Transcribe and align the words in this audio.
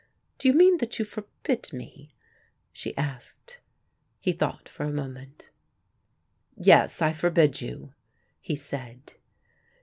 "Do 0.39 0.47
you 0.47 0.55
mean 0.55 0.79
that 0.79 0.97
you 0.97 1.05
forbid 1.05 1.71
me?" 1.71 2.11
she 2.73 2.97
asked. 2.97 3.59
He 4.19 4.31
thought 4.33 4.67
for 4.67 4.83
a 4.83 4.91
moment. 4.91 5.51
"Yes, 6.57 7.03
I 7.03 7.13
forbid 7.13 7.61
you," 7.61 7.93
he 8.39 8.55
said. 8.55 9.13